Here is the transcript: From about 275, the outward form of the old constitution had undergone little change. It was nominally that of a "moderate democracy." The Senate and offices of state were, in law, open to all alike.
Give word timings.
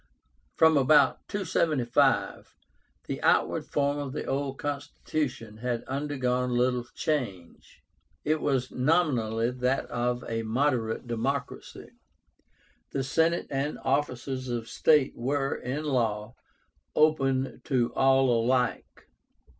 From 0.55 0.77
about 0.77 1.27
275, 1.27 2.55
the 3.05 3.21
outward 3.21 3.67
form 3.67 3.99
of 3.99 4.13
the 4.13 4.25
old 4.25 4.57
constitution 4.57 5.57
had 5.57 5.83
undergone 5.83 6.57
little 6.57 6.85
change. 6.95 7.83
It 8.25 8.41
was 8.41 8.71
nominally 8.71 9.51
that 9.51 9.85
of 9.91 10.23
a 10.27 10.41
"moderate 10.41 11.05
democracy." 11.05 11.91
The 12.89 13.03
Senate 13.03 13.45
and 13.51 13.77
offices 13.83 14.49
of 14.49 14.67
state 14.67 15.15
were, 15.15 15.53
in 15.55 15.83
law, 15.83 16.33
open 16.95 17.61
to 17.65 17.93
all 17.93 18.27
alike. 18.43 19.05